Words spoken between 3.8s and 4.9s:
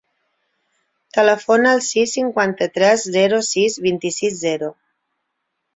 vint-i-sis, zero.